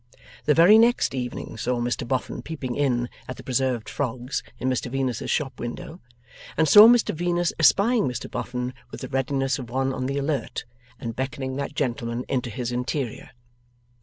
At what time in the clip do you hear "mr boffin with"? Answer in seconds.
8.07-9.01